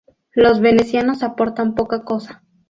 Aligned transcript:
Los 0.33 0.61
venecianos 0.61 1.21
aportan 1.21 1.75
poca 1.75 2.03
cosa. 2.03 2.41